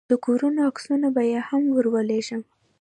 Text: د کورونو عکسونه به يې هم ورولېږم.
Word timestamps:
د 0.09 0.13
کورونو 0.25 0.59
عکسونه 0.69 1.07
به 1.15 1.21
يې 1.31 1.39
هم 1.49 1.63
ورولېږم. 1.75 2.41